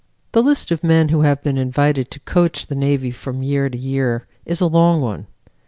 [0.31, 3.77] The list of men who have been invited to coach the Navy from year to
[3.77, 5.27] year is a long one.